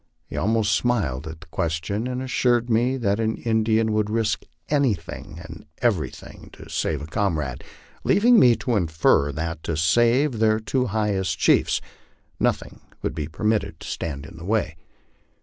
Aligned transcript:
He 0.25 0.35
almost 0.35 0.71
smiled 0.73 1.27
at 1.27 1.41
the 1.41 1.45
question, 1.45 2.07
and 2.07 2.23
assured 2.23 2.71
me 2.71 2.97
that 2.97 3.19
an 3.19 3.37
Indian 3.37 3.91
would 3.93 4.09
risk 4.09 4.45
everything 4.67 6.49
to 6.53 6.69
save 6.69 7.03
a 7.03 7.05
comrade, 7.05 7.63
leaving 8.03 8.39
me 8.39 8.55
to 8.55 8.75
infer 8.77 9.31
that 9.31 9.61
to 9.61 9.77
save 9.77 10.39
their 10.39 10.59
two 10.59 10.87
highest 10.87 11.37
chiefs 11.37 11.81
nothing 12.39 12.81
would 13.03 13.13
be 13.13 13.27
permitted 13.27 13.79
to 13.81 13.87
stand 13.87 14.25
in 14.25 14.37
the 14.37 14.43
way. 14.45 14.75